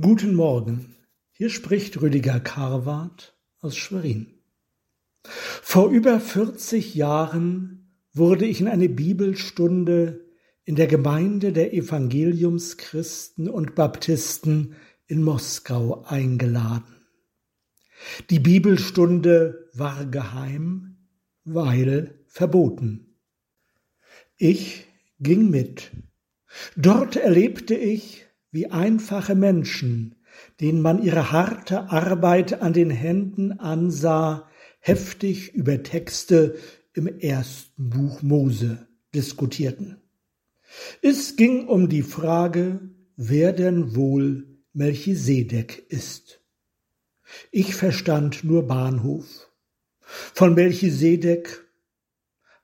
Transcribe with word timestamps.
Guten 0.00 0.34
Morgen, 0.34 0.96
hier 1.30 1.50
spricht 1.50 2.00
Rüdiger 2.00 2.40
Karwart 2.40 3.36
aus 3.58 3.76
Schwerin. 3.76 4.28
Vor 5.24 5.90
über 5.90 6.18
40 6.18 6.94
Jahren 6.94 7.92
wurde 8.14 8.46
ich 8.46 8.62
in 8.62 8.68
eine 8.68 8.88
Bibelstunde 8.88 10.24
in 10.64 10.76
der 10.76 10.86
Gemeinde 10.86 11.52
der 11.52 11.74
Evangeliumschristen 11.74 13.50
und 13.50 13.74
Baptisten 13.74 14.74
in 15.06 15.22
Moskau 15.22 16.02
eingeladen. 16.04 16.96
Die 18.30 18.40
Bibelstunde 18.40 19.68
war 19.74 20.06
geheim, 20.06 20.96
weil 21.44 22.14
verboten. 22.26 23.18
Ich 24.38 24.86
ging 25.18 25.50
mit. 25.50 25.90
Dort 26.74 27.16
erlebte 27.16 27.74
ich, 27.74 28.29
wie 28.50 28.70
einfache 28.70 29.34
Menschen, 29.34 30.16
denen 30.60 30.82
man 30.82 31.02
ihre 31.02 31.32
harte 31.32 31.90
Arbeit 31.90 32.62
an 32.62 32.72
den 32.72 32.90
Händen 32.90 33.52
ansah, 33.52 34.48
heftig 34.78 35.54
über 35.54 35.82
Texte 35.82 36.56
im 36.94 37.06
ersten 37.06 37.90
Buch 37.90 38.22
Mose 38.22 38.88
diskutierten. 39.14 39.98
Es 41.02 41.36
ging 41.36 41.66
um 41.66 41.88
die 41.88 42.02
Frage, 42.02 42.80
wer 43.16 43.52
denn 43.52 43.94
wohl 43.94 44.46
Melchisedek 44.72 45.84
ist. 45.88 46.40
Ich 47.50 47.74
verstand 47.74 48.44
nur 48.44 48.66
Bahnhof. 48.66 49.50
Von 50.00 50.54
Melchisedek 50.54 51.64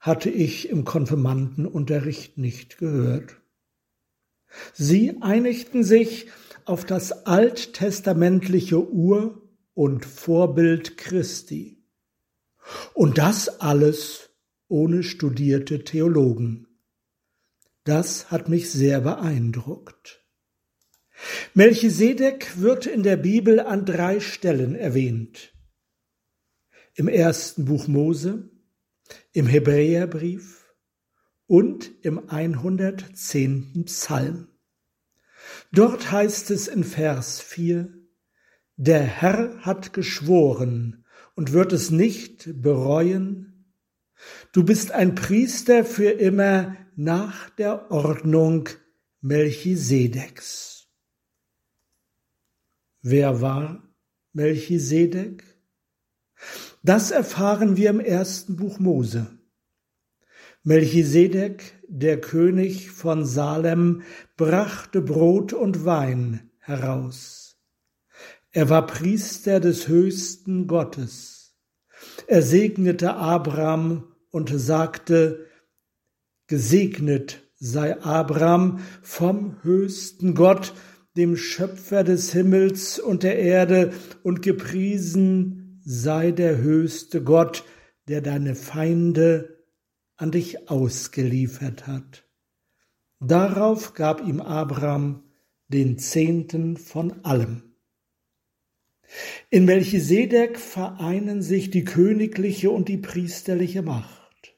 hatte 0.00 0.30
ich 0.30 0.68
im 0.68 0.84
Konfirmandenunterricht 0.84 2.38
nicht 2.38 2.78
gehört. 2.78 3.36
Sie 4.74 5.20
einigten 5.20 5.84
sich 5.84 6.28
auf 6.64 6.84
das 6.84 7.26
alttestamentliche 7.26 8.90
Ur- 8.92 9.42
und 9.74 10.04
Vorbild 10.04 10.96
Christi. 10.96 11.84
Und 12.94 13.18
das 13.18 13.60
alles 13.60 14.30
ohne 14.68 15.02
studierte 15.02 15.84
Theologen. 15.84 16.66
Das 17.84 18.30
hat 18.32 18.48
mich 18.48 18.70
sehr 18.70 19.00
beeindruckt. 19.00 20.24
Melchisedek 21.54 22.60
wird 22.60 22.86
in 22.86 23.02
der 23.02 23.16
Bibel 23.16 23.60
an 23.60 23.84
drei 23.86 24.20
Stellen 24.20 24.74
erwähnt. 24.74 25.52
Im 26.94 27.08
ersten 27.08 27.64
Buch 27.66 27.86
Mose, 27.86 28.50
im 29.32 29.46
Hebräerbrief 29.46 30.65
und 31.46 31.90
im 32.02 32.28
110. 32.28 33.84
Psalm. 33.84 34.48
Dort 35.72 36.10
heißt 36.10 36.50
es 36.50 36.68
in 36.68 36.84
Vers 36.84 37.40
4, 37.40 37.92
Der 38.76 39.02
Herr 39.02 39.58
hat 39.60 39.92
geschworen 39.92 41.04
und 41.34 41.52
wird 41.52 41.72
es 41.72 41.90
nicht 41.90 42.62
bereuen. 42.62 43.72
Du 44.52 44.64
bist 44.64 44.92
ein 44.92 45.14
Priester 45.14 45.84
für 45.84 46.10
immer 46.10 46.76
nach 46.96 47.50
der 47.50 47.90
Ordnung 47.90 48.68
Melchisedeks. 49.20 50.88
Wer 53.02 53.40
war 53.40 53.88
Melchisedek? 54.32 55.44
Das 56.82 57.10
erfahren 57.10 57.76
wir 57.76 57.90
im 57.90 58.00
ersten 58.00 58.56
Buch 58.56 58.78
Mose. 58.78 59.38
Melchisedek, 60.66 61.74
der 61.86 62.20
König 62.20 62.90
von 62.90 63.24
Salem, 63.24 64.02
brachte 64.36 65.00
Brot 65.00 65.52
und 65.52 65.84
Wein 65.84 66.50
heraus. 66.58 67.56
Er 68.50 68.68
war 68.68 68.84
Priester 68.84 69.60
des 69.60 69.86
höchsten 69.86 70.66
Gottes. 70.66 71.54
Er 72.26 72.42
segnete 72.42 73.14
Abraham 73.14 74.12
und 74.32 74.50
sagte, 74.58 75.46
Gesegnet 76.48 77.44
sei 77.54 78.02
Abraham 78.02 78.80
vom 79.02 79.62
höchsten 79.62 80.34
Gott, 80.34 80.74
dem 81.16 81.36
Schöpfer 81.36 82.02
des 82.02 82.32
Himmels 82.32 82.98
und 82.98 83.22
der 83.22 83.38
Erde, 83.38 83.92
und 84.24 84.42
gepriesen 84.42 85.80
sei 85.84 86.32
der 86.32 86.58
höchste 86.58 87.22
Gott, 87.22 87.62
der 88.08 88.20
deine 88.20 88.56
Feinde 88.56 89.55
an 90.16 90.30
dich 90.30 90.70
ausgeliefert 90.70 91.86
hat. 91.86 92.28
Darauf 93.20 93.94
gab 93.94 94.26
ihm 94.26 94.40
Abraham 94.40 95.22
den 95.68 95.98
Zehnten 95.98 96.76
von 96.76 97.24
allem. 97.24 97.74
In 99.50 99.64
Melchisedek 99.64 100.58
vereinen 100.58 101.42
sich 101.42 101.70
die 101.70 101.84
königliche 101.84 102.70
und 102.70 102.88
die 102.88 102.98
priesterliche 102.98 103.82
Macht. 103.82 104.56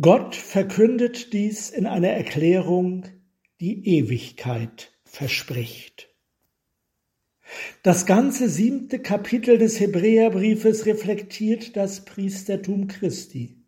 Gott 0.00 0.34
verkündet 0.34 1.32
dies 1.32 1.70
in 1.70 1.86
einer 1.86 2.08
Erklärung, 2.08 3.06
die 3.60 3.86
Ewigkeit 3.98 4.92
verspricht. 5.04 6.08
Das 7.82 8.06
ganze 8.06 8.48
siebte 8.48 9.00
Kapitel 9.00 9.58
des 9.58 9.78
Hebräerbriefes 9.78 10.86
reflektiert 10.86 11.76
das 11.76 12.04
Priestertum 12.04 12.88
Christi. 12.88 13.61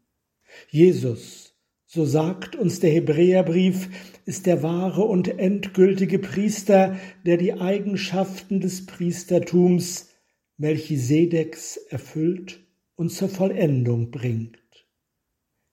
Jesus, 0.68 1.54
so 1.86 2.04
sagt 2.04 2.56
uns 2.56 2.80
der 2.80 2.90
Hebräerbrief, 2.90 3.88
ist 4.24 4.46
der 4.46 4.62
wahre 4.62 5.02
und 5.02 5.38
endgültige 5.38 6.18
Priester, 6.18 6.96
der 7.24 7.36
die 7.36 7.54
Eigenschaften 7.54 8.60
des 8.60 8.86
Priestertums 8.86 10.10
Melchisedeks 10.56 11.76
erfüllt 11.76 12.66
und 12.96 13.10
zur 13.10 13.28
Vollendung 13.28 14.10
bringt. 14.10 14.58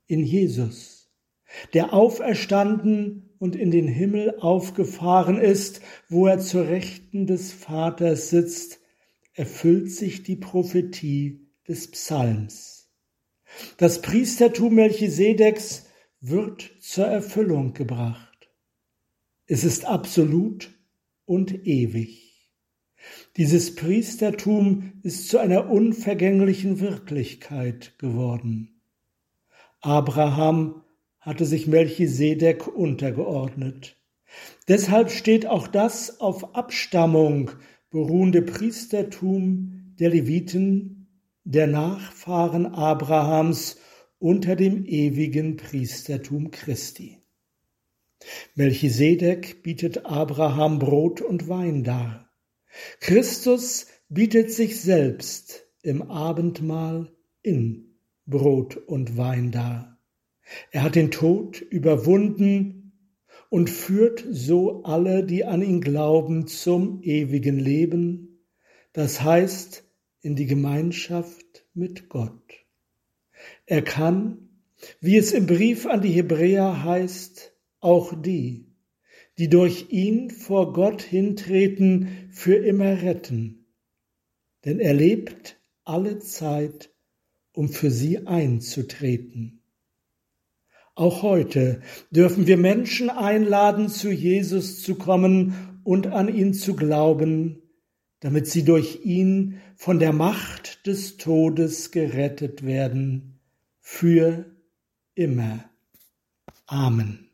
In 0.08 0.24
Jesus, 0.24 1.12
der 1.74 1.94
auferstanden 1.94 3.30
und 3.40 3.56
in 3.56 3.72
den 3.72 3.88
Himmel 3.88 4.38
aufgefahren 4.40 5.40
ist, 5.40 5.82
wo 6.10 6.28
er 6.28 6.40
zur 6.40 6.68
Rechten 6.68 7.26
des 7.26 7.52
Vaters 7.52 8.30
sitzt, 8.30 8.80
erfüllt 9.34 9.92
sich 9.92 10.24
die 10.24 10.36
Prophetie 10.36 11.48
des 11.68 11.90
Psalms. 11.90 12.81
Das 13.78 14.02
Priestertum 14.02 14.76
Melchisedeks 14.76 15.88
wird 16.20 16.72
zur 16.80 17.08
Erfüllung 17.08 17.74
gebracht. 17.74 18.50
Es 19.48 19.64
ist 19.64 19.86
absolut 19.86 20.72
und 21.26 21.68
ewig. 21.68 22.32
Dieses 23.38 23.76
Priestertum 23.76 24.94
ist 25.04 25.30
zu 25.30 25.40
einer 25.40 25.70
unvergänglichen 25.70 26.80
Wirklichkeit 26.80 27.98
geworden. 27.98 28.82
Abraham 29.82 30.84
hatte 31.20 31.46
sich 31.46 31.68
Melchisedek 31.68 32.68
untergeordnet. 32.68 33.98
Deshalb 34.68 35.12
steht 35.12 35.46
auch 35.48 35.68
das 35.68 36.20
auf 36.20 36.56
Abstammung 36.56 37.52
beruhende 37.90 38.42
Priestertum 38.42 39.96
der 40.00 40.10
Leviten 40.10 41.01
der 41.44 41.68
Nachfahren 41.68 42.66
Abrahams 42.68 43.78
unter 44.20 44.56
dem 44.56 44.86
ewigen 44.86 45.58
Priestertum 45.58 46.52
Christi. 46.52 47.18
Melchisedek 48.56 49.64
bietet 49.64 50.06
Abraham 50.06 50.78
Brot 50.78 51.22
und 51.22 51.50
Wein 51.50 51.84
dar. 51.84 52.30
Christus 53.00 53.88
bietet 54.10 54.52
sich 54.52 54.80
selbst 54.80 55.66
im 55.82 56.04
Abendmahl 56.04 57.12
in 57.42 57.96
Brot 58.28 58.78
und 58.78 59.18
Wein 59.18 59.52
dar. 59.52 59.98
Er 60.72 60.84
hat 60.84 60.96
den 60.96 61.12
Tod 61.12 61.62
überwunden 61.62 62.94
und 63.50 63.70
führt 63.70 64.24
so 64.30 64.84
alle, 64.84 65.24
die 65.26 65.46
an 65.46 65.62
ihn 65.62 65.82
glauben, 65.82 66.48
zum 66.48 67.02
ewigen 67.02 67.58
Leben, 67.58 68.46
das 68.94 69.22
heißt 69.22 69.84
in 70.22 70.36
die 70.36 70.46
Gemeinschaft 70.46 71.66
mit 71.74 72.10
Gott. 72.10 72.66
Er 73.66 73.82
kann, 73.82 74.50
wie 75.00 75.18
es 75.18 75.32
im 75.32 75.48
Brief 75.48 75.86
an 75.86 76.02
die 76.02 76.12
Hebräer 76.12 76.84
heißt, 76.84 77.54
auch 77.80 78.14
die, 78.22 78.68
die 79.38 79.50
durch 79.50 79.88
ihn 79.90 80.30
vor 80.30 80.74
Gott 80.74 81.02
hintreten, 81.02 82.30
für 82.32 82.56
immer 82.56 83.02
retten, 83.02 83.66
denn 84.66 84.80
er 84.80 84.94
lebt 84.94 85.60
alle 85.84 86.20
Zeit, 86.20 86.94
um 87.54 87.70
für 87.70 87.92
sie 87.92 88.28
einzutreten. 88.28 89.62
Auch 90.94 91.24
heute 91.24 91.82
dürfen 92.12 92.48
wir 92.48 92.58
Menschen 92.58 93.10
einladen, 93.10 93.90
zu 93.90 94.12
Jesus 94.12 94.84
zu 94.84 94.96
kommen 94.96 95.82
und 95.84 96.08
an 96.08 96.34
ihn 96.34 96.54
zu 96.54 96.76
glauben, 96.76 97.61
damit 98.22 98.48
sie 98.48 98.64
durch 98.64 99.04
ihn 99.04 99.60
von 99.76 100.00
der 100.00 100.14
Macht 100.14 100.88
des 100.88 101.18
Todes 101.18 101.92
gerettet 101.92 102.64
werden 102.64 103.40
für 103.82 104.46
immer. 105.16 105.66
Amen. 106.68 107.31